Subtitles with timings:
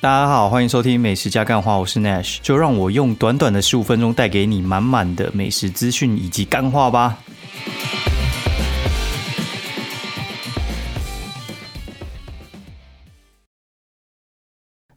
[0.00, 7.18] 大家好，欢迎收听美食加干话，我是 Nash，就让我用短短的十五分钟带给你满满的美食资讯以及干话吧。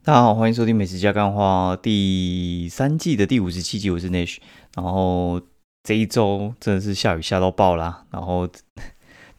[0.04, 4.38] 大家好，欢迎收听美食加干话第三季的第五十七集，我是 Nash。
[4.76, 5.41] 然后
[5.81, 8.48] 这一周真的是下雨下到爆啦，然后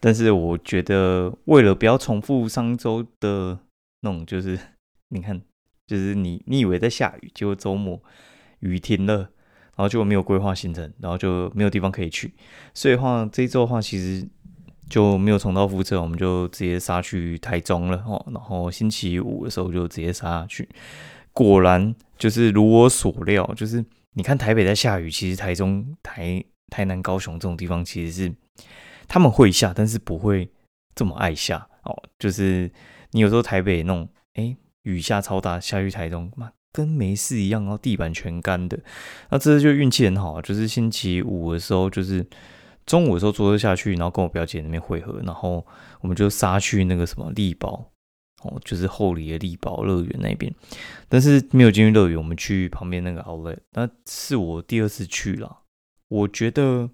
[0.01, 3.59] 但是我觉得为了不要重复上周的
[4.01, 4.59] 那种，就是
[5.07, 5.41] 你看。
[5.93, 8.01] 就是你，你以为在下雨，结果周末
[8.61, 12.33] 雨停了，然后就没有规划行程，然后就没有地方可以去。
[12.73, 14.27] 所以话这一周的话，其实
[14.89, 18.25] 就没有重蹈覆辙，我们就直接杀去台中了哦。
[18.33, 20.67] 然后星期五的时候就直接杀去，
[21.31, 28.33] 果然就是如我所料，就是你看台北在下雨，其实台中、台台南、高雄这种地方其实是
[29.07, 30.49] 他们会下，但是不会
[30.95, 31.95] 这么爱下哦。
[32.17, 32.71] 就是
[33.11, 34.57] 你有时候台北那种，哎。
[34.83, 38.79] 雨下超大，下去台中，妈跟没事一样，然后地板全干的。
[39.29, 42.25] 那这次就运气很好，就是星期五的时候，就是
[42.85, 45.65] 中午的时候坐车下去，然后跟我表姐那边汇合，然后
[46.01, 47.91] 我们就杀去那个什么力宝
[48.43, 50.53] 哦，就是后里的力宝乐园那边。
[51.07, 55.59] 但是没有进去乐园，我们去旁边那个 Outlet，那是我第二次去了，
[56.07, 56.89] 我觉得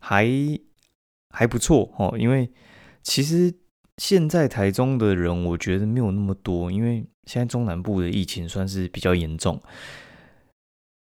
[0.00, 0.28] 还
[1.30, 2.50] 还不错哦，因为
[3.02, 3.54] 其实。
[3.98, 9.60] 现在台中的人，我觉得没有那么多，因为现在中南部的疫情算是比较严重。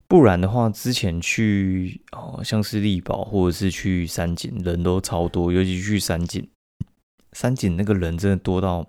[0.07, 6.49] 不然的话，之前去哦，像是力宝或者是去三井，人都超多，尤其去三井，
[7.33, 8.87] 三井那个人真的多到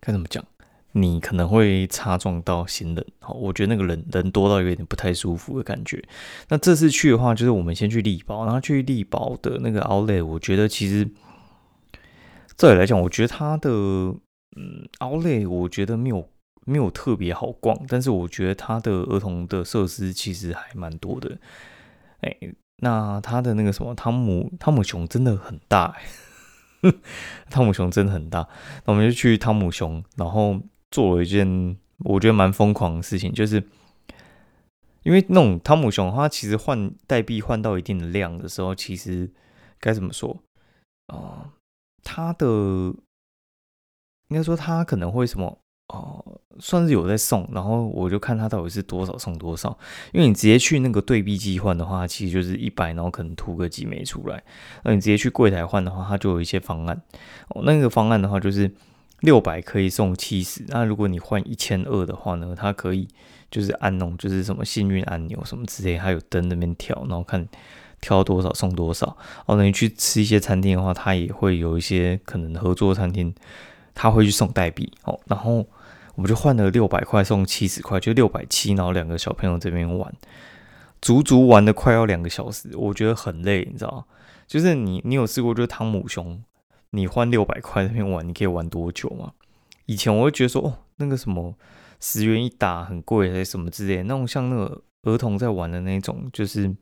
[0.00, 0.44] 该怎么讲？
[0.92, 3.06] 你可能会擦撞到行人。
[3.20, 6.02] 好，我觉得那个人人多到有点不太舒服的感觉。
[6.48, 11.08] 那这次去的话，就是我们先去力宝，然后去力宝的那个 Outlet，我觉得其实。
[12.56, 16.26] 这里来讲，我觉得它的嗯奥莱，我觉得没有
[16.64, 21.38] 没有特别好逛，但是我觉得它的儿童的设施其实还蛮多的。
[22.20, 22.34] 哎，
[22.78, 25.94] 那它的那个什么汤姆汤姆熊真的很大，
[27.50, 28.48] 汤姆熊真的很大。
[28.86, 30.58] 那我们就去汤姆熊，然后
[30.90, 33.62] 做了一件我觉得蛮疯狂的事情，就是
[35.02, 39.30] 因为那种汤姆熊，它其实换代币换到一定的量的时候，其实
[39.78, 40.38] 该怎么说
[41.08, 41.52] 啊？
[42.06, 42.46] 他的
[44.28, 45.58] 应该说他可能会什么
[45.88, 49.76] 哦，算是有在送，然后我就看他到底是多少送多少。
[50.12, 54.42] 因为你直接去那个对币机换的话，其实就是一百，然后可能吐个几枚出来。
[54.84, 57.02] 那你直接去柜台换的话，它就有一些方案。
[57.48, 58.72] 哦，那个方案的话就是
[59.20, 60.64] 六百可以送七十。
[60.68, 63.08] 那如果你换一千二的话呢，它可以
[63.50, 67.48] 就是按那种就是什么幸运按钮什么之类，还有灯那边跳，然后看。
[68.06, 69.04] 挑多少送多少
[69.46, 73.34] 哦，那你去吃一些餐厅的话，他也会有一些可能合作餐厅，
[73.96, 75.18] 他会去送代币哦。
[75.26, 75.66] 然后
[76.14, 80.14] 我们就换了六百块送七十块，就六百七，然后两个小朋友这边玩，
[81.02, 84.06] 足足玩了快要两个小时，我觉得很累，你知道
[84.46, 86.40] 就是你你有试过就是汤姆熊，
[86.90, 89.32] 你换六百块那边玩，你可以玩多久吗？
[89.86, 91.56] 以前我会觉得说哦，那个什么
[91.98, 96.72] 十元一打很贵还是什么之类，那种像那个儿童在玩的那种，就是。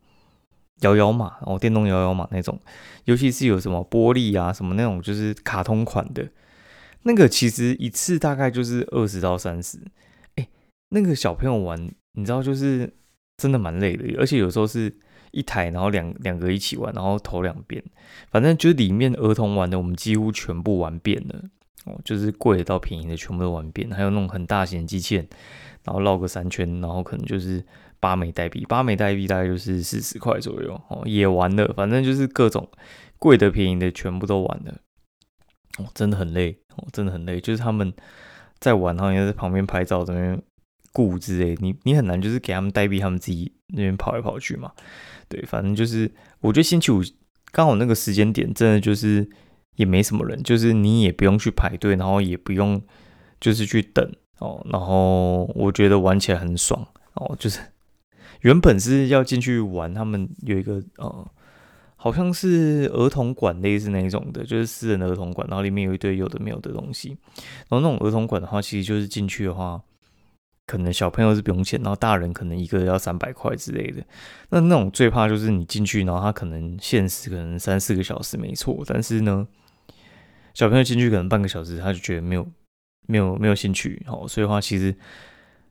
[0.81, 2.59] 摇摇马哦，电动摇摇马那种，
[3.05, 6.27] 尤其是有什么玻璃啊，什么那种就是卡通款的，
[7.03, 9.79] 那个其实一次大概就是二十到三十。
[10.35, 10.47] 哎，
[10.89, 12.93] 那个小朋友玩，你知道就是
[13.37, 14.93] 真的蛮累的，而且有时候是
[15.31, 17.81] 一台，然后两两个一起玩，然后投两遍，
[18.29, 21.41] 反正就是里面儿童玩的，我们几乎全部玩遍了。
[21.85, 25.27] 哦，就是贵的到便宜的全部都玩遍，还有那种很大型的机器人，
[25.83, 27.63] 然后绕个三圈，然后可能就是。
[28.05, 32.69] 八枚代币，八枚代币大概就是四十块左右哦，也玩了，反正就是各种
[33.17, 34.75] 贵的、便宜的全部都玩了。
[35.79, 37.41] 哦，真的很累，哦，真的很累。
[37.41, 37.91] 就是他们
[38.59, 40.39] 在玩，然后也在旁边拍照，这边
[40.93, 44.71] 顾之类，你你很难就是给他们代币，他们自己那边跑来跑去嘛。
[45.27, 47.01] 对，反正就是我觉得星期五
[47.51, 49.27] 刚好那个时间点，真的就是
[49.77, 52.79] 也没什么人，就是你也不用去排队，然后也不用
[53.39, 57.59] 就是去等哦，然后我觉得玩起来很爽哦，就是。
[58.45, 61.27] 原本是要进去玩，他们有一个呃，
[61.95, 67.17] 好像是儿童馆类似那一种的，就是私人的儿童馆，然后里面有一堆有的没有的东西。
[67.69, 69.81] 然后那种儿童馆的话，其实就是进去的话，
[70.67, 74.05] 可能小朋友是不用钱，然后大人可能一个要三百块之类的。
[74.49, 79.47] 那那种最怕就是你进去，然后他可能限时可能三四个小时没错，但是呢，
[80.53, 82.47] 小朋友进去可能半个小时他就觉得没有
[83.07, 84.95] 没有没有兴趣，好，所以的话其实。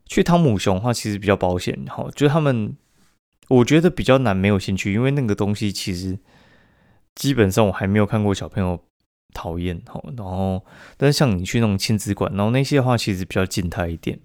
[0.07, 2.77] 去汤姆熊的话，其实比较保险，哈，就是他们，
[3.49, 6.19] 我觉得比较难没有兴趣，因为那个东西其实
[7.15, 8.79] 基本上我还没有看过小朋友
[9.33, 10.13] 讨厌哦。
[10.17, 10.65] 然后，
[10.97, 14.19] 但是像你去那种亲子馆，然后那些的话其实比较静态一点，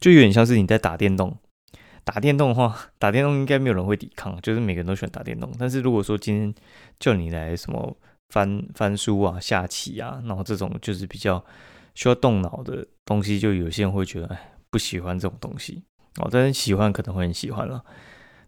[0.00, 1.36] 就有点像是你在打电动。
[2.04, 5.50] 打电动的话，打电动应该没有人会抵抗，就是每个人都喜欢打电动。
[5.58, 6.54] 但是如果说今天
[7.00, 7.96] 叫你来什么
[8.28, 11.44] 翻翻书啊、下棋啊，然后这种就是比较
[11.96, 15.82] 需要动脑的东西，就有些人会觉得哎不喜欢这种东西
[16.18, 16.28] 哦。
[16.30, 17.82] 但是喜欢可能会很喜欢了，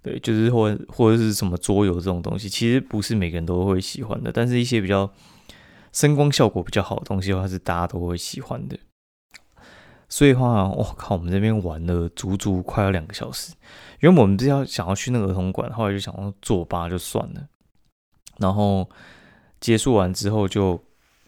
[0.03, 4.31] 对，就是或或者是什么桌游这种东西，其实不是每个人都会喜欢的。
[4.31, 5.11] 但是一些比较
[5.91, 8.79] 声光效果比较好的东西的话，是大家都会喜欢的。
[10.11, 13.55] 所以话，我靠，我们这边玩了足足快要两个小时。
[14.01, 17.49] 原本我们是要想要去那个儿童馆，后来就想要坐吧就算了。
[18.39, 18.89] 然后
[19.61, 20.79] 结束完之后，就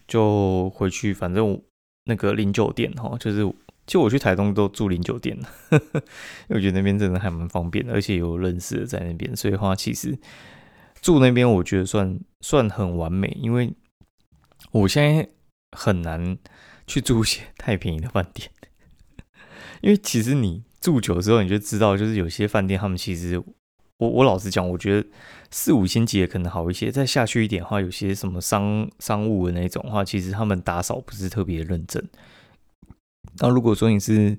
[0.07, 1.61] 就回去，反正
[2.05, 3.43] 那个零酒店哈，就是
[3.91, 5.37] 就我去台东都住零酒店，
[5.69, 9.35] 因为我觉得那边真的还蛮方便的，而且有认识的在那边。
[9.35, 10.17] 所以话，其实
[11.01, 13.73] 住那边我觉得算算很完美，因为
[14.71, 15.27] 我现在
[15.77, 16.37] 很难
[16.87, 18.49] 去住一些太便宜的饭店。
[19.83, 23.37] 因为其实你住久之后，你就知道，就是有些饭店他们其实，
[23.97, 25.05] 我我老实讲，我觉得
[25.49, 26.89] 四五星级也可能好一些。
[26.89, 32.01] 再下去一点的话，有些什么商商务的那种话，其实他们打扫不是特别认真。
[33.39, 34.37] 那如果说你是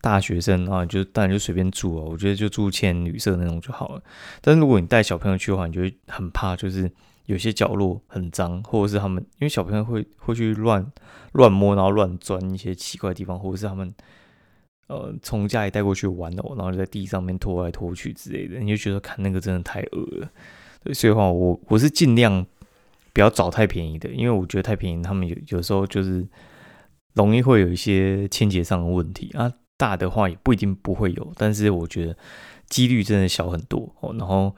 [0.00, 4.02] 大学生啊，就当然就随便住哦，我觉得就住千旅社那种就好了。
[4.40, 6.90] 但是如果你带小朋友去的话，你就会很怕，就是
[7.26, 10.84] 有些角落很脏，或者是他们因为小朋友会会去乱
[11.32, 13.92] 乱摸，然后乱钻一些奇怪的地方，或者是他们。
[14.88, 20.28] 呃，从家里带过去玩的，然后就在地上面拖来拖去之类的，你就觉得看那个真的太恶了。
[20.92, 22.44] 所以话，我我是尽量
[23.14, 26.26] 不要找太便宜的，因为我觉得太便宜，他们有有时候就是
[27.14, 29.52] 容易会有一些清洁上的问题啊。
[29.76, 32.16] 大的话也不一定不会有，但是我觉得
[32.68, 34.14] 几率真的小很多哦。
[34.16, 34.54] 然后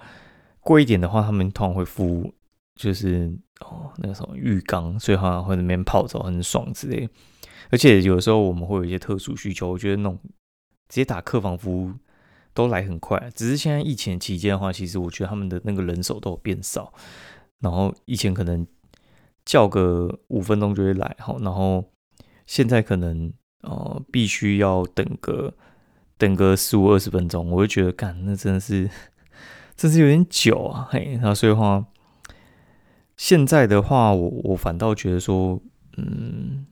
[0.61, 2.35] 贵一点的话，他们通常会敷
[2.75, 7.09] 就是哦那个什么浴缸，所以好像会那边泡澡很爽之类。
[7.71, 10.19] 而且有时候我们会有一些特殊需求，我觉得那种
[10.89, 11.93] 直接打客房服务
[12.53, 13.31] 都来很快。
[13.35, 16.93] 只是现在疫情期间的话，其实我觉得他们的那个人手都有变少。
[17.61, 18.67] 然后以前可能
[19.47, 21.83] 叫个五分钟就会来，好，然后
[22.47, 23.33] 现在可能
[23.63, 25.55] 呃必须要等个
[26.17, 28.89] 等个十五二十分钟，我就觉得干那真的是
[29.77, 31.85] 真是有点久啊，嘿，然后所以话
[33.17, 35.61] 现在的话，我我反倒觉得说，
[35.97, 36.67] 嗯。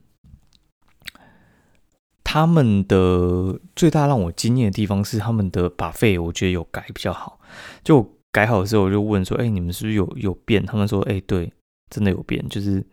[2.25, 7.39] 他们的最大让我惊艳的地方是他们的把费，我觉得有改比较好。
[7.83, 11.53] 就改好的时候，我就问说：“哎，你们是不是有有变？”他们说：“哎，对，
[11.91, 12.83] 真的有变，就是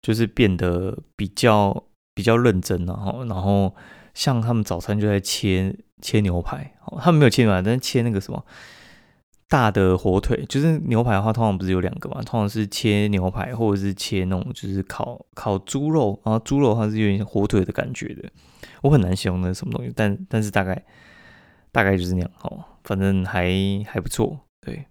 [0.00, 3.74] 就是变得比较比较认真然后然后
[4.14, 8.44] 像他们早餐就在切切牛排，他们没有切牛排，但是切那个什么。
[9.48, 12.22] 大的火腿就是牛排的话，通常不是有两个嘛？
[12.22, 18.30] 通常是切牛排，或者是切那种就是烤烤猪肉，然后猪肉它是有点火腿的感觉的。
[18.80, 20.82] 我很难形容那什么东西，但但是大概
[21.70, 23.52] 大概就是那样哦，反正还
[23.86, 24.86] 还不错，对。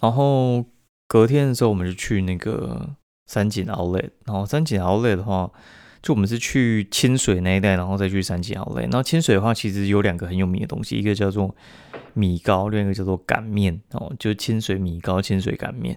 [0.00, 0.64] 然后
[1.06, 2.96] 隔天的时候，我们就去那个
[3.32, 5.50] 三井奥莱然后三井奥莱的话。
[6.04, 8.82] 就我们是去清水那一带，然后再去三井奥莱。
[8.82, 11.54] 然后清水的话，其实有两个很有名的东西，一个叫做
[12.12, 15.96] 米糕，另一个叫做擀面哦，就清水米糕、清水擀面。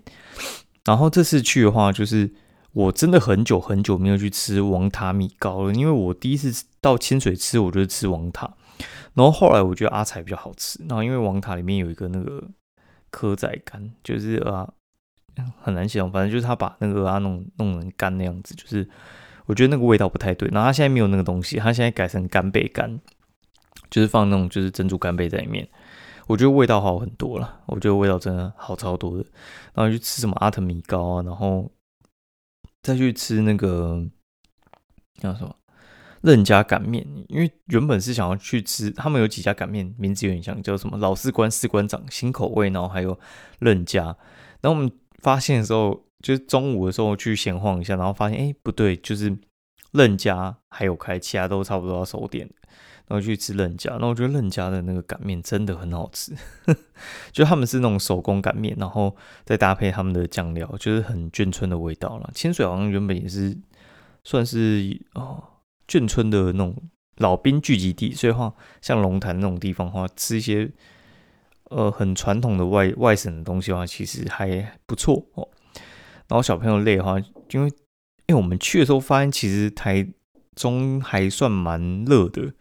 [0.83, 2.31] 然后这次去的话，就是
[2.73, 8.53] 我真的很久很久没有去吃王塔米糕了，因为我第一次到清水吃，我就是吃王塔。
[9.15, 12.47] 然后后来我觉得阿财比较好吃，然后因为王塔里面有一个那个
[13.11, 14.69] 蚵仔干，就是啊
[15.61, 18.87] 很难形容，反正就是他把那个啊弄弄成干那样子，就是。
[19.47, 22.99] 我觉得那个味道不太对，然后他现在没有那个东西，他现在改成干贝干，
[23.91, 25.69] 就是放那种就是珍珠干贝在里面，
[26.25, 29.23] 我觉得味道好很多了，我觉得味道真的好超多的。
[29.75, 31.71] 然后去吃什么阿特米糕啊，然后
[32.81, 34.03] 再去吃那个
[35.19, 35.55] 叫什么
[36.21, 43.19] 任家擀面，因为原本是想要去吃，他们有几家擀面名字有点像，叫什么老士官士官长新口味，然后还有
[43.59, 44.05] 任家，
[44.59, 46.03] 然后我们发现的时候。
[46.23, 49.37] 就是中午的时候去闲晃一下，然后发现哎不对，就是
[49.91, 52.49] 任家还有开，其他都差不多要收店，
[53.05, 53.95] 然后去吃任家。
[54.01, 56.33] 那我觉得任家的那个擀面真的很好吃，
[57.31, 62.31] 就他们是那种手工擀面，然后再搭配他们的酱料，就是很眷村的味道了。
[62.33, 63.55] 清水好像原本也是
[64.23, 65.43] 算是哦
[65.87, 66.75] 眷村的那种
[67.17, 70.71] 老兵聚集地，所以话像龙潭那种地方的话，吃一些
[71.69, 75.47] 呃很传统的外外省的东西的话，其实还不错哦。
[76.27, 77.19] 然后小朋友累的话，
[77.51, 77.67] 因为
[78.27, 80.07] 因为我们去的时候发现，其实台
[80.55, 82.53] 中还算蛮热的，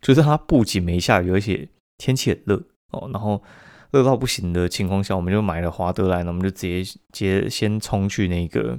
[0.00, 3.10] 就是它不仅没下雨，而且天气很热哦。
[3.12, 3.42] 然后
[3.90, 8.78] 热到不行的情况下，我们就买了华德兰，我们就直接直接先冲去那个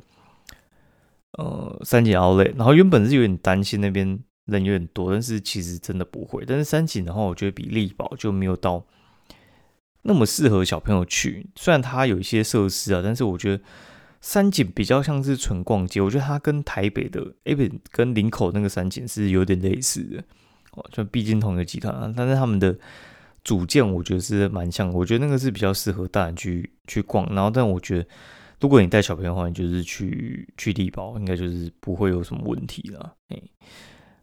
[1.34, 2.46] 呃三井奥莱。
[2.56, 6.46] 然后原本是有点担心那边人有点多，但是其实真的不会。
[6.48, 8.86] 但是三井的话，我觉得比力宝就没有到
[10.04, 11.48] 那么适合小朋友去。
[11.56, 13.64] 虽然它有一些设施啊，但是我觉得
[14.22, 16.02] 三井比较像是纯逛街。
[16.02, 20.24] 我觉得它跟台北的哎不跟林口那个三井是有点类似的
[20.74, 22.78] 哦，就毕竟同一个集团啊，但是他们的。
[23.44, 27.26] 组件我觉得是蛮像，我觉得那个是比较适合大人去去逛。
[27.34, 28.08] 然后，但我觉得
[28.60, 33.16] 如果你带小朋友的话，你就是去去地堡，应该就是不会有什么问题了。
[33.30, 33.42] 哎，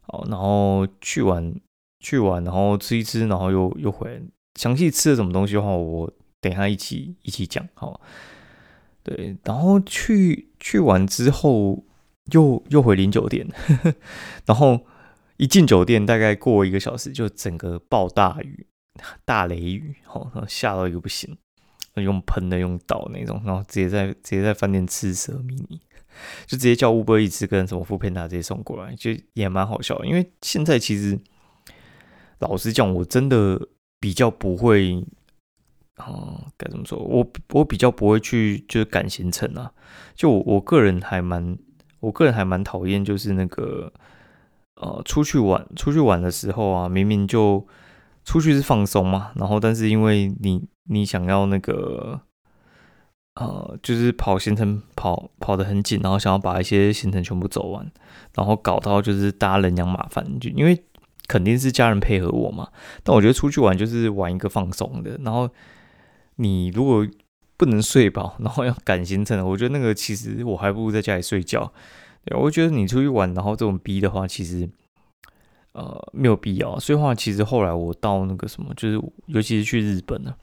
[0.02, 1.52] 好，然后去玩
[1.98, 4.22] 去玩，然后吃一吃，然后又又回来。
[4.58, 7.66] 详细吃了什么东西的话，我等下一起一起讲。
[7.74, 8.00] 好，
[9.04, 11.84] 对，然后去去完之后，
[12.32, 13.94] 又又回林酒店，呵 呵
[14.46, 14.84] 然后
[15.36, 18.66] 一进酒店，大概过一个小时，就整个暴大雨。
[19.24, 21.38] 大雷雨，哦，下到一个不行，
[21.94, 25.80] 用喷的，用倒那种，然后直接在直接在饭店吃蛇迷你，
[26.46, 30.04] 就直接叫乌波一吃跟什么副片达直接送过来，就也蛮好笑。
[30.04, 31.16] 因为现在其实
[32.40, 33.68] 老实讲，我真的
[34.00, 35.04] 比较不会，
[35.96, 36.98] 啊，该怎么说？
[36.98, 39.72] 我我比较不会去就是赶行程啊。
[40.14, 41.56] 就我我个人还蛮，
[42.00, 43.92] 我个人还蛮讨厌就是那个
[44.76, 47.66] 呃出去玩出去玩的时候啊，明明就。
[48.24, 52.20] 出去是放松嘛，然后但是因为你你想要那个
[53.36, 57.90] 呃，就是跑行程跑跑得很紧，然后想要把一些行程全部走完，
[58.34, 60.84] 然后搞到就是大家人仰马翻，就因为
[61.28, 62.68] 肯定是家人配合我嘛。
[63.04, 65.48] 但我觉得出去玩就是玩一个放松的，然后
[66.36, 67.06] 你如果
[67.56, 71.72] 不能睡饱，然后要赶行程，我觉得那个其实我还不如在家里睡觉。
[72.24, 74.68] 对，我觉得你出去玩，然后这种逼的话，其实。
[75.72, 76.76] 呃，没有必要。
[76.80, 80.34] 所以话，其实后来我到那个什么，就是尤其是去日本呢，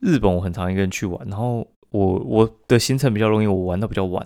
[0.00, 1.24] 日本我很常一个人去玩。
[1.28, 4.24] 然后我我的行程比较容易，我玩到比较晚，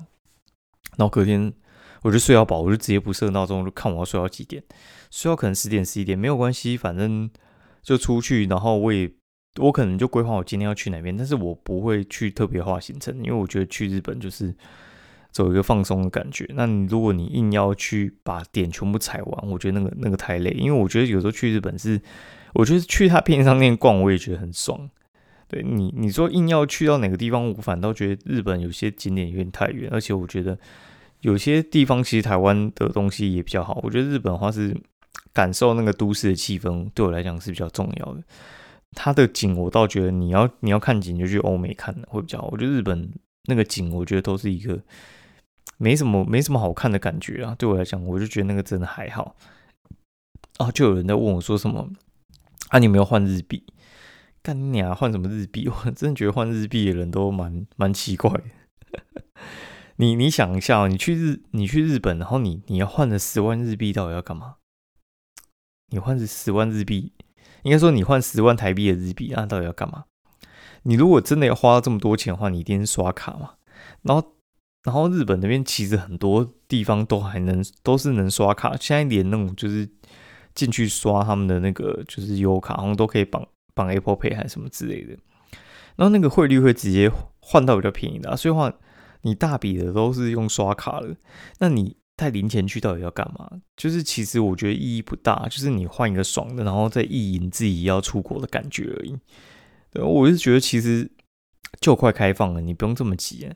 [0.96, 1.52] 然后隔天
[2.02, 4.62] 我就睡到饱，我就直接不设闹钟，就看我要睡到几点，
[5.10, 7.30] 睡到可能十点十一点没有关系，反正
[7.82, 8.46] 就出去。
[8.46, 9.10] 然后我也
[9.60, 14.54] 我可能就规划我今天要去哪边，但是我不会去特别化行程，因为我觉得去日本就是。
[15.32, 16.44] 走一个放松的感觉。
[16.56, 20.50] 那你如果你硬要去把点全部踩完，我觉得那个那个太累。
[20.58, 22.02] 因为我觉得有时候去日本是，
[22.52, 24.90] 我觉得去他便利商店逛，我也觉得很爽。
[25.46, 29.88] 对你，你说硬要去到哪个地方，我反倒觉得日本有些景点有点太远。
[29.92, 30.58] 而且我觉得
[31.20, 33.80] 有些地方其实台湾的东西也比较好。
[33.82, 34.76] 我觉得日本的话是
[35.32, 38.22] 感受那个都市的气氛，对我来讲是比较重要的。
[38.92, 42.48] 它的景我倒觉得你要你要看景就去欧美看会比较好。
[42.52, 43.10] 我觉得日本
[43.44, 44.80] 那个景，我觉得都是一个。
[45.82, 47.54] 没什么，没什么好看的感觉啊！
[47.58, 49.34] 对我来讲，我就觉得那个真的还好。
[50.58, 51.88] 啊，就有人在问我说什么
[52.68, 52.78] 啊？
[52.78, 53.64] 你有没有换日币？
[54.42, 54.92] 干你啊！
[54.92, 55.70] 换什么日币？
[55.70, 58.30] 我真的觉得换日币的人都蛮蛮奇怪。
[60.00, 64.56] 你你想一下，你去日你去日本，然后你你要换了十万日币，到底要干嘛？
[65.90, 67.12] 你换十万日币，
[67.64, 70.04] 应该说你换十万台币的日币，那到底要干嘛？
[70.84, 73.56] 你如果真的要花这么多钱的话，你一定是刷卡嘛？
[74.02, 74.36] 然后。
[74.82, 79.86] 然后日本那边其实很多地方都还能都是能刷卡，现在连那种就是
[80.54, 85.18] 进去刷他们的那个就是优卡，好像都可以绑绑 Apple Pay 还是什么之类的。
[85.96, 88.72] 然后那个汇率会直接换到比较便宜的，所以话
[89.22, 91.14] 你大笔的都是用刷卡了，
[91.58, 93.50] 那你带零钱去到底要干嘛？
[93.76, 99.16] 就是其实我觉得意义不大，就是你换一个爽的，然后再意淫自己要出国的感觉而已。
[99.92, 101.10] 对，我是觉得其实
[101.80, 103.50] 就快开放了，你不用这么急。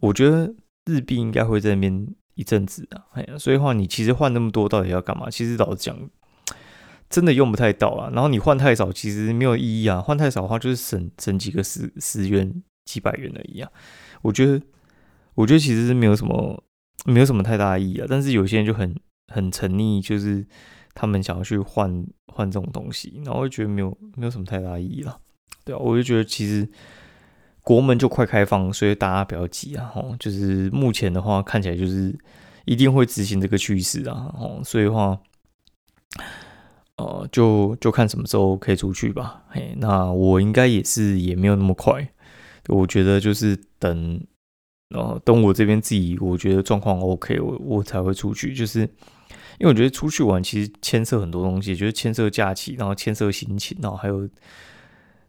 [0.00, 0.52] 我觉得
[0.86, 5.30] 日币应该会在那边一阵子啊，哎呀，所以话你其实换那么多到底要干嘛？
[5.30, 5.96] 其实老实讲，
[7.08, 8.10] 真的用不太到啊。
[8.12, 10.00] 然后你换太少，其实没有意义啊。
[10.00, 13.70] 换太少的话，就是省省几个十十元、几百元而已啊。
[14.22, 14.60] 我觉得，
[15.34, 16.62] 我觉得其实是没有什么，
[17.04, 18.06] 没有什么太大意义啊。
[18.08, 18.94] 但是有些人就很
[19.28, 20.46] 很沉溺，就是
[20.94, 25.18] 他们想要去换换这种东西，然后就觉得没有没有什么太大意义了。
[25.64, 26.68] 对啊，我就觉得其实。
[27.62, 29.92] 国门就快开放，所以大家不要急啊！
[29.94, 32.18] 哦，就是目前的话，看起来就是
[32.64, 34.34] 一定会执行这个趋势啊！
[34.34, 35.20] 哦，所以话，
[36.96, 39.44] 呃，就就看什么时候可以出去吧。
[39.50, 42.10] 嘿，那我应该也是也没有那么快，
[42.68, 44.18] 我觉得就是等，
[44.90, 48.54] 呃，等我这边自己我觉得状况 OK，我我才会出去。
[48.54, 54.28] 就是因为我觉得出去玩其实牵涉很多东西，就是牵涉假期，然后牵涉心情，然后还有。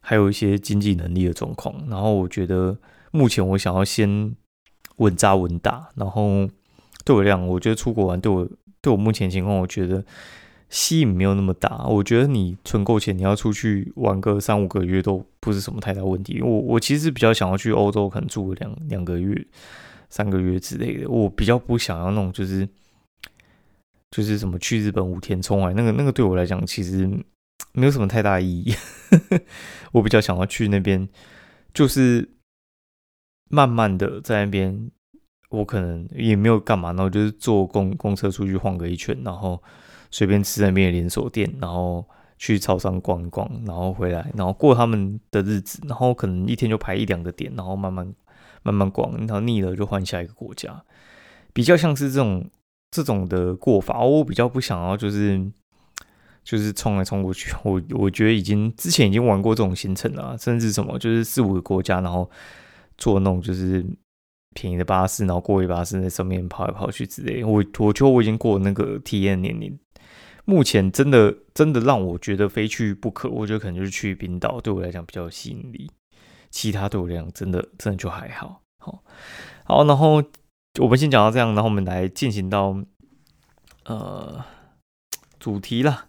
[0.03, 2.75] 还有一些经济能力的状况，然后我觉得
[3.11, 4.35] 目前我想要先
[4.95, 6.49] 稳扎稳打，然后
[7.05, 8.49] 对我来讲，我觉得出国玩对我
[8.81, 10.03] 对我目前情况，我觉得
[10.71, 11.85] 吸引没有那么大。
[11.85, 16.41] 我觉得你存够钱，你要出去玩个三五个月都不是什么太大问题。
[16.41, 19.45] 我我其实比较想要去欧洲，可能住两两个月、
[20.09, 21.07] 三个月之类的。
[21.07, 22.67] 我比较不想要那种就是
[24.09, 27.07] 就是什么去日本五天冲来，那个那个对我来讲其实
[27.73, 28.73] 没有什么太大意义。
[29.93, 31.07] 我比较想要去那边，
[31.73, 32.29] 就是
[33.49, 34.89] 慢慢的在那边。
[35.49, 39.61] 我可能也没有干嘛，然后就是坐公公车出去晃个一圈，然后
[40.11, 42.05] 随便吃那边的连锁店，然后
[42.37, 48.13] 去超商逛一逛，然后回来，然后过他们的日子，然后可能一天就排一两个点，然后慢慢
[48.61, 50.83] 慢慢逛，然后腻了就换下一个国家，
[51.53, 52.47] 比较像是这种
[52.91, 54.01] 这种的过法。
[54.01, 55.43] 我比较不想要就是
[56.43, 62.29] 就是冲来冲过去，我我觉得已经之前已经玩过这种行程了，甚至什么就是四五个国家，然后
[62.97, 63.85] 做那种就是。
[64.53, 67.41] 便宜的巴士，然后过一巴士在上面跑来跑去之类。
[67.41, 69.79] 我我觉得我已经过那个体验年龄。
[70.45, 75.89] 目前真的真的让我觉得非去不可，我觉得可能就是去冰岛，对我来讲比较有吸引力。
[76.49, 78.61] 其他对我来讲真的真的就还好。
[78.79, 79.03] 好，
[79.63, 80.23] 好，然后
[80.79, 82.77] 我们先讲到这样，然后我们来进行到
[83.85, 84.43] 呃
[85.39, 86.07] 主题了。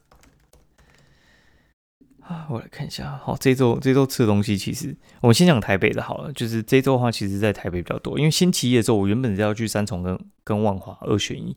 [2.23, 3.17] 啊，我来看一下。
[3.23, 6.33] 好，这周这周吃的东西，其实我们先讲台北的好了。
[6.33, 11.57] 就是这周的话，其实在台北比较多，因为星期一的时候，我原本是要去三重跟跟万华二选一，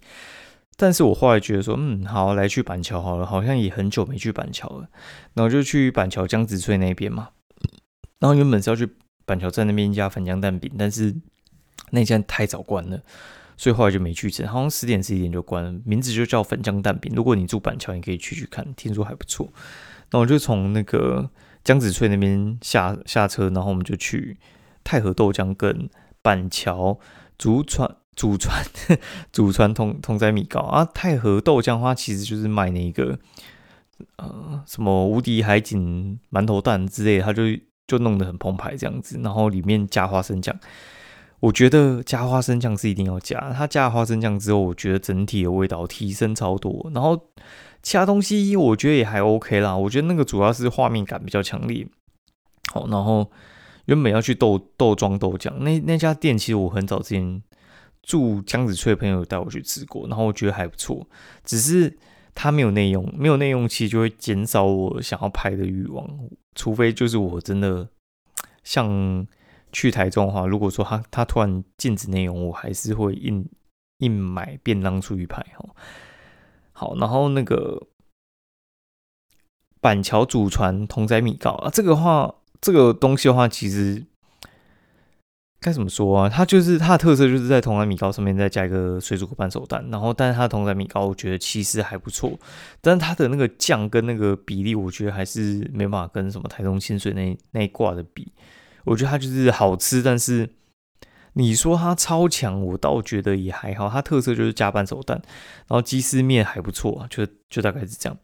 [0.77, 4.89] 但是我后来觉得说，嗯，好，来去板桥好了，好像也很久没去板桥了，
[5.34, 7.29] 然后就去板桥江子翠那边嘛。
[8.20, 8.89] 然后原本是要去
[9.25, 11.15] 板桥站那边一家粉浆蛋饼，但是
[11.91, 13.00] 那家太早关了，
[13.55, 17.12] 所以后来就没去吃，好像十点十一点就关了，名字就叫粉浆蛋饼。
[17.15, 19.51] 如果你住板桥，你可以去去看，听说还不错。
[20.12, 21.29] 那我就从那个
[21.63, 24.38] 江子翠那边下下车，然后我们就去
[24.84, 25.89] 太和豆浆跟
[26.22, 27.00] 板桥
[27.38, 28.65] 祖传祖传
[29.31, 30.86] 祖传通通仔米糕啊。
[30.86, 33.17] 太和豆浆花其实就是卖那个
[34.17, 37.43] 呃什么无敌海景馒头蛋之类，它就
[37.88, 40.55] 就弄得很澎湃这样子，然后里面加花生酱。
[41.39, 47.21] 我觉得加花生酱是一定要加，它加了花生酱之后，我觉得整体的味道提升超多，然后。
[47.84, 51.88] 其他东西我觉得也还 OK 啦，我觉得那个主要是画面感比较强烈。
[52.73, 53.30] 好，然后
[53.86, 57.43] 原本要去豆豆庄豆浆那那家店，其实我很早之前
[58.06, 61.06] 住江子翠的朋友带我去吃过，然后我觉得还不错。
[61.44, 61.98] 只是
[62.34, 66.08] 它没有内容，没有内容其实就会减少我想要拍的欲望。
[66.54, 67.89] 除非就是我真的
[68.63, 69.28] 像
[69.72, 73.50] 去台中的话，如果说他他突然禁止内容，我还是会硬
[73.98, 75.65] 硬买便当出去拍哈。
[76.72, 77.88] 好，然后那个
[79.82, 84.06] 板桥祖传同仔米糕啊，这个话，这个东西的话，其实
[85.65, 86.30] 该怎么说啊？
[86.30, 89.84] 它就是它的特色，就是在铜仔米糕上面再加一个水煮半熟蛋。
[89.91, 92.38] 然后，但是它的同仔米糕，我觉得其实还不错。
[92.82, 98.32] 但是它的那个酱跟那个比例，我觉得还是没办法跟什么台中清水那那一挂的比。
[98.84, 100.47] 我觉得它就是好吃，但是。
[101.38, 103.89] 你说它超强，我倒觉得也还好。
[103.89, 105.21] 它特色就是加半熟蛋，
[105.67, 108.17] 然后鸡丝面还不错，就就大概是这样。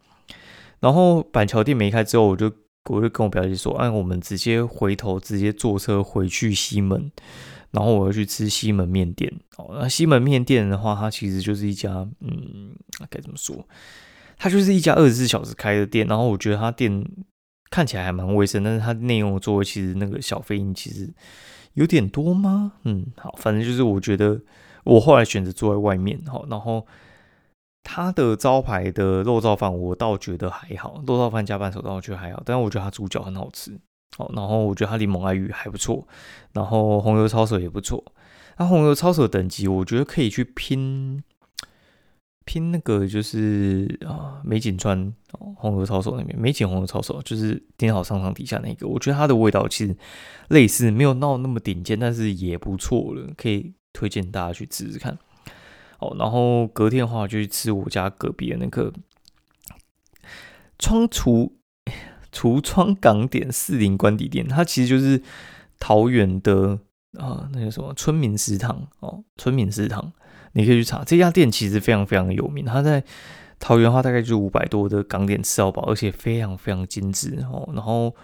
[0.80, 2.50] 然后板桥店没开之后，我就
[2.86, 7.10] 我就跟我表姐说，哎，我们直接回头直接坐车回去西门，
[7.70, 9.32] 然后我要去吃西门面店。
[9.56, 11.90] 哦，那西门面店的话，它其实就是一家，
[12.20, 12.74] 嗯，
[13.08, 13.66] 该怎么说？
[14.36, 16.06] 它就是一家二十四小时开的店。
[16.06, 17.04] 然后我觉得它店
[17.70, 21.12] 看起来还蛮卫生，但是它内用的座位其实那个小飞鹰其实。
[21.74, 22.74] 有点多吗？
[22.84, 24.38] 嗯，好，反正就是我觉得
[24.84, 26.86] 我后来选择坐在外面，好，然后
[27.82, 33.78] 他的招牌的肉燥饭我倒觉得还好，肉燥饭加半熟蛋我觉得还好，但是我觉得它猪脚很好吃，
[34.18, 36.06] 哦，然后我觉得它柠檬爱玉还不错，
[36.52, 38.02] 然后红油抄手也不错，
[38.56, 41.22] 那红油抄手等级我觉得可以去拼。
[42.44, 44.98] 拼那个就是啊，美景川
[45.38, 49.96] 哦红油抄手那边，美景红油抄手就是顶好商场底下那个，我觉得它的味道其实
[50.48, 55.16] 类似，没有闹那么顶尖，但是也不错了，可以推荐大家去吃吃看。
[56.02, 58.92] 哦，然后隔天的话就去吃我家隔壁的那个
[60.78, 61.52] 窗橱
[62.32, 65.22] 橱窗港点四零官邸店，它其实就是
[65.78, 66.80] 桃园的
[67.18, 70.12] 啊，那个什么村民食堂哦，村民食堂。
[70.54, 72.62] 你可以去查这家店，其实非常非常有名。
[72.62, 73.02] 它在
[73.58, 77.66] 桃园话大概就五百多的港点吃到饱，而且非常非常精致哦。
[77.72, 78.14] 然后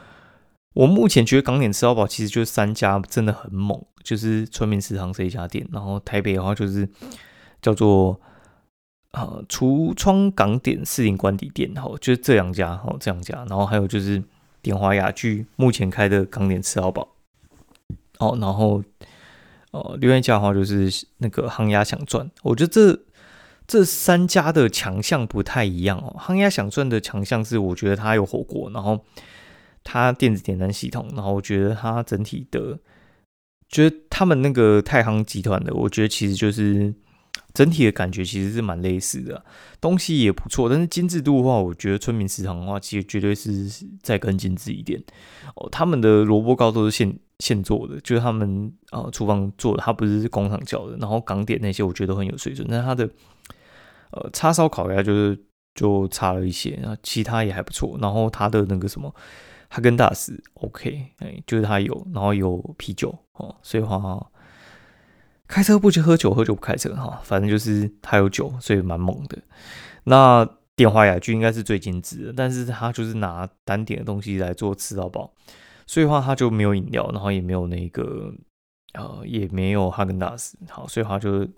[0.75, 5.67] 我目前觉得港点吃到饱其实就三家真的很猛，就是村民食堂这一家店。
[5.73, 6.87] 然后台北的话就是
[7.61, 8.21] 叫做
[9.13, 13.45] 呃橱窗港点四零官邸店，哦，就是这两家哦这两家。
[13.49, 14.23] 然后还有就是
[14.63, 17.09] 点华雅居目前开的港点吃到饱
[18.19, 18.83] 哦，然后。
[19.71, 22.99] 哦，另外一家的话就是那个夯鸭想赚，我觉得这
[23.67, 26.17] 这三家的强项不太一样哦。
[26.19, 29.05] 夯鸭想赚的强项是，我觉得它有火锅，然后
[29.85, 32.79] 它电子点单系统，然后我觉得它整体的，
[33.69, 36.95] 觉得他们那个太行集团的，我觉得其实就是
[37.55, 39.45] 整体的感觉其实是蛮类似的，
[39.81, 43.69] 东西也不错，但是精致度的话，我觉得村民食堂的话，其实绝对是
[44.03, 45.03] 再更精致一点
[45.57, 45.69] 哦。
[45.71, 50.97] 他们的萝卜糕都是现现做的，就是他们啊厨房做的，它不是工厂叫的。
[50.97, 53.09] 然后港点那些，我觉得都很有水准，但是它的。
[54.11, 55.39] 呃，叉烧烤鸭就是
[55.75, 57.99] 就差了一些，然后其他也还不错。
[58.01, 59.15] 然后它的那个什么
[59.69, 63.99] 哈根达斯，OK，哎，就是它有，然后有啤酒哦，所以话
[65.49, 69.39] 开车不去喝酒，喝酒不开车哈，反正就是他有酒，所以蛮猛的。
[70.05, 75.33] 那电话雅居应该是最精致的，但是他就是拿单点的东西来做吃到饱，
[75.87, 78.33] 所以话他就没有饮料，然后也没有那个
[78.95, 81.49] 呃，也没有哈根达斯，好，所以话就。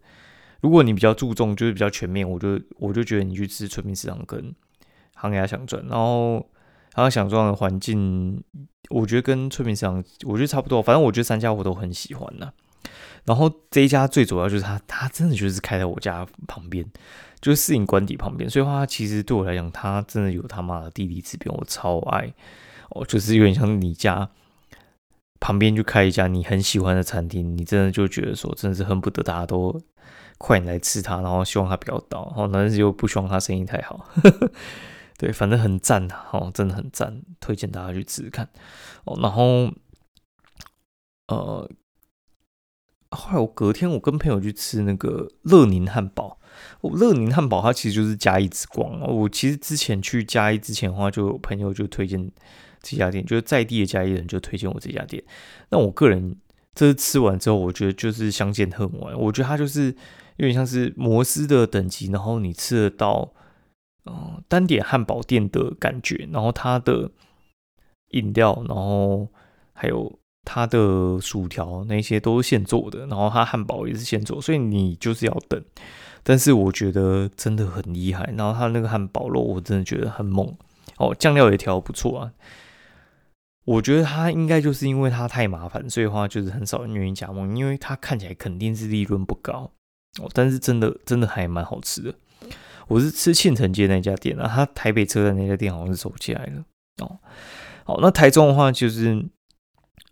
[0.63, 4.55] 如果你比较注重，就是比较全面，我就我就觉得你去吃村民市场跟
[5.15, 6.47] 行牙想赚，然后
[6.93, 8.45] 他想赚的环境，
[8.91, 12.53] 我觉得跟村民市场我觉得差不多，反正我觉得三家我都很喜欢呐。
[13.25, 16.85] 然后这一家最主要就是他，他真的就是开在我家旁边，
[17.41, 22.33] 就是四营官邸旁边，所以话其实对我来讲，他真的有他妈的地理之便，我超爱
[22.91, 24.31] 哦，就是有点像你家
[25.39, 29.81] 旁边就开一家你很喜欢的餐厅，你真的就觉得说，真的是恨不得大家都。
[30.43, 34.09] 快点来吃它，然后希望它不要倒，然后但是又不希望它生意太好，
[35.19, 38.49] 对，反正很赞呐，哦，真的很赞，推荐大家去吃看
[39.05, 39.19] 哦。
[39.21, 39.71] 然后，
[41.29, 41.71] 呃，
[43.11, 46.39] 后来我隔天我跟朋友去吃那个乐宁汉堡，
[46.81, 49.01] 哦，乐宁汉堡它其实就是嘉义之光。
[49.01, 52.31] 我其实之前去嘉义之前的话，就有朋友就推荐
[52.81, 55.23] 这家店，就是在地的嘉义人就推荐我这家店。
[55.71, 56.37] 那我个人
[56.75, 59.95] 这次吃完之后，我觉得就是相见恨晚，我觉得它就是。
[60.37, 63.31] 有点像是摩斯的等级，然后你吃得到，
[64.07, 67.11] 嗯，单点汉堡店的感觉，然后它的
[68.13, 69.29] 饮料，然后
[69.75, 75.63] 还有它的薯条那些都是现做的，然后它汉堡也是现做，所以你就是要等。
[76.23, 80.55] 但是我觉得真的很厉害，然后它那个汉堡肉我真的觉得很猛
[80.99, 82.33] 哦，酱料也调不错啊。
[83.65, 89.71] 我觉得它应该就是因为它太麻烦，所以话就是很少人愿意加盟，因为它看起来肯定是利润不高。
[90.21, 92.15] 哦，但是真的真的还蛮好吃的。
[92.89, 96.65] 我是吃庆城街那家店啊，它台北车站那家店好像是走起来了。
[97.03, 97.19] 哦，
[97.85, 99.25] 好，那台中的话就是，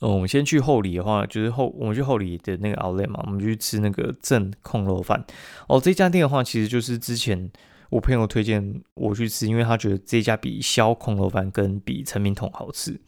[0.01, 5.25] 嗯，我们先去后里的话，就是后我们去后里的那个 Outlet 嘛，我们去吃那个正控肉饭。
[5.67, 7.51] 哦，这家店的话，其实就是之前
[7.91, 13.01] 我朋友推荐我去吃，因为他觉得这家比肖控肉饭跟比陈明统好吃。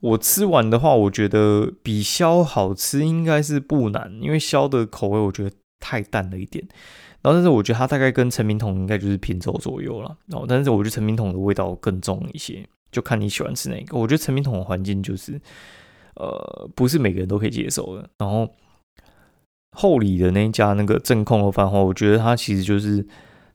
[0.00, 5.50] 我吃完的话，我觉得比肖好吃应该是不难，因为肖的口味我觉得。
[5.80, 6.66] 太淡了一点，
[7.22, 13.96] 然后但是我觉得它大概跟陈明统应该就是平手左右了，然后但是我觉得陈明统的味道更重一些，就看你喜欢吃哪个。
[13.96, 15.40] 我觉得陈明统的环境就是，
[16.18, 18.10] 呃，不是每个人都可以接受的。
[18.18, 18.54] 然后
[19.72, 23.06] 后里的那一家那个正控的饭话，我觉得它其实就是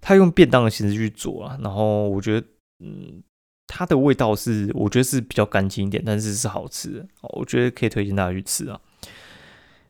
[0.01, 2.47] 他用便当的形式去做啊，然后我觉得
[2.79, 3.21] 嗯，
[3.67, 8.79] 它的味道是我觉得是比较干净一点，但是是好吃的，我觉得可以推荐大家去吃啊。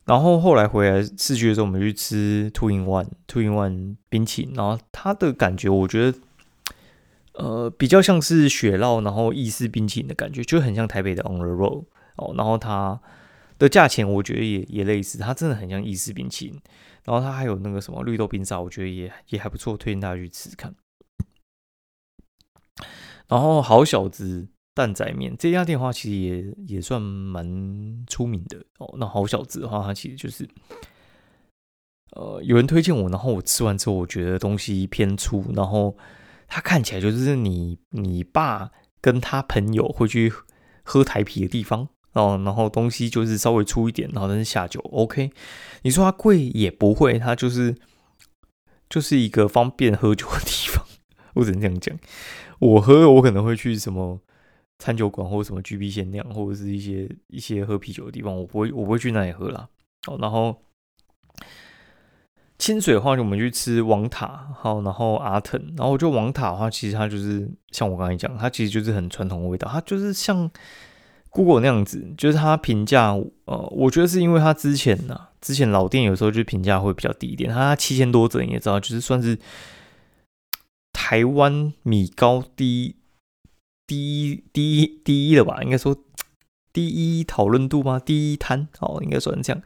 [0.06, 6.18] 然后后来回来市区的时候，我们去吃 Two in One Two in One 冰淇淋，然后它的感觉我觉得，
[7.36, 11.86] 呃，比较像是雪酪，然后意式冰淇淋的感觉，就很像台北的 On the Road
[12.18, 12.34] 哦。
[12.38, 13.00] 然后它
[13.58, 16.62] 的价钱我觉得也也类似，它真的很像意式冰淇淋。
[17.04, 20.74] 然后它还有那个什么绿豆冰沙，我觉得也也还不错，推荐大家去吃吃看。
[23.28, 24.50] 然后好小子。
[24.76, 28.92] 蛋仔面这家店的话，其实也也算蛮出名的哦。
[28.98, 30.50] 那好小子的话，它其实就是，
[32.16, 35.96] 呃，有人推荐我，然后我吃完之后，我觉得东西偏粗，然后
[36.48, 40.34] 它看起来就是你你爸跟他朋友会去
[40.84, 42.42] 喝台啤的地方哦。
[42.44, 45.32] 然后东西就是稍微粗一点，然后但是下酒 OK。
[45.84, 47.76] 你说它贵也不会，它就是
[48.90, 50.86] 就是一个方便喝酒的地方。
[51.36, 51.98] 我只能这样讲，
[52.60, 54.20] 我喝我可能会去什么。
[54.80, 59.70] 餐酒馆或者什么 GB 限量，或者是一些一些喝啤酒的地方，我不会我不会去那里喝啦。
[60.08, 60.62] 哦，然后
[62.58, 70.52] 清水的话，就我们去吃王塔，好，然后阿腾，然后我觉得王塔的话，其实它就是像我刚才讲，它其实就是很传统的味道，它就是像
[71.34, 73.12] Google 那样子，就是它评价，
[73.46, 79.38] 呃，我觉得是因为它之前呢，之前老店有时候就评价会比较低一点，它七千多折你也知道，就是算是
[80.94, 82.96] 台湾米糕低。
[83.86, 85.62] 第一、第一、第一了吧？
[85.62, 85.96] 应该说
[86.72, 88.00] 第一讨论度吗？
[88.00, 89.62] 第一摊哦，应该算这样。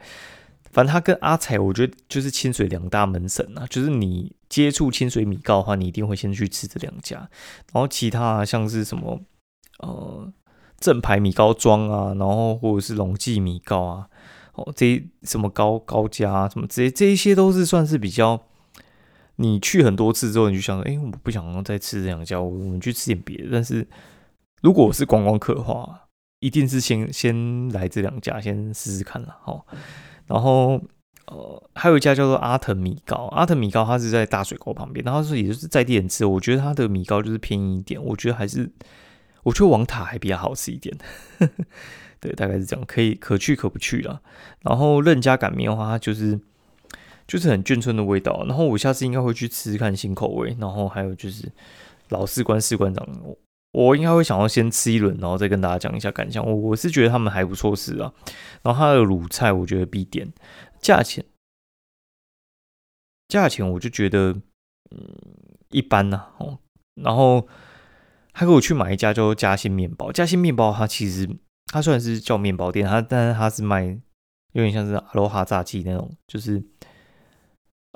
[0.72, 3.68] 反正他跟阿彩，我觉得就是清水两大门神啊。
[3.70, 7.18] 就是你接触清水米糕的话，你一定会先去吃这两家。
[7.72, 9.22] 然后其他像是什么
[9.80, 10.34] 呃
[10.80, 14.08] 正牌米糕庄啊，然后或者是龙记米糕啊，
[14.54, 18.42] 哦这什么高高家什么这些这一些都是算是比较。
[19.40, 23.50] 你去很多次之后，你就想说，哎，我不想再吃这两家，我们去吃点别的。
[23.52, 23.88] 但是
[24.64, 26.08] 如果我是观光客的话，
[26.40, 29.64] 一定是先 先来这两家，先试试看了，好。
[30.26, 30.82] 然后
[31.28, 38.68] 呃，还有一家叫做阿腾米糕，阿腾米糕它是在大水沟旁边，然后是也就是在地人吃，我觉得它的米糕就是便宜一点，我觉得还是
[39.44, 40.98] 我觉得王塔还比较好吃一点，
[42.20, 44.22] 对，大概是这样，可以可去可不去了。
[44.62, 46.40] 然后任家擀面的话，它就是。
[47.28, 51.52] 就是很眷村的味道，然后我下次应该会去吃看新口味，然后还有就是
[52.08, 53.38] 老士官士官长，我
[53.74, 56.42] 我应该会想要先吃一轮，然后再跟大家讲一下感想。
[56.42, 58.14] 我我是觉得他们还不错吃啊，
[58.62, 60.32] 然后它的卤菜我觉得必点，
[60.80, 61.26] 价钱
[63.28, 64.32] 价钱我就觉得
[64.92, 65.14] 嗯
[65.72, 66.60] 一般呐哦，
[66.96, 67.46] 然后
[68.38, 71.28] 他给我去买一家叫嘉兴面包，嘉兴面包它其实
[71.74, 73.86] 它虽然是叫面包店，它但是它是卖
[74.52, 76.64] 有点像是阿罗哈炸鸡那种，就是。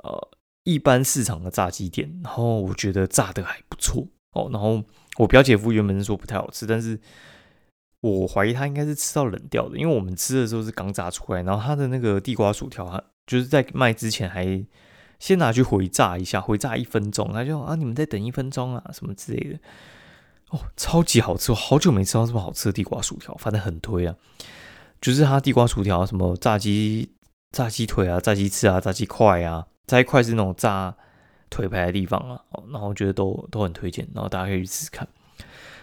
[0.02, 0.30] 呃，
[0.64, 4.48] 一般市场的炸鸡店，然后我觉得炸的还不错哦。
[4.52, 4.82] 然后
[5.16, 6.98] 我表姐夫原本是说不太好吃，但是
[8.00, 14.66] 我怀疑他应该是吃到冷掉的，因为我们吃的时候是刚炸出来，然后他的那个地瓜薯条，他就是在卖之前还
[15.20, 19.60] 先拿去回炸一下，回炸一分钟，他就啊你们再等一分钟啊什么之类的，
[20.52, 24.14] 哦，超级好吃，我好久没吃到这么好吃的地瓜薯条，反正很推啊，
[25.00, 27.10] 就是他地瓜薯条，什么炸鸡、
[27.52, 29.66] 炸鸡腿啊、炸鸡翅啊、炸鸡块啊。
[29.86, 30.94] 在一块是那种炸
[31.50, 35.08] 腿排的地方啊，哦，然后觉得都都很推荐，然后大家可以去试试看，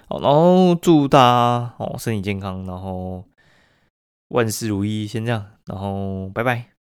[0.07, 3.25] 好，然后祝大家哦身体健康，然后
[4.29, 6.78] 万事如意，先这样，然后拜拜。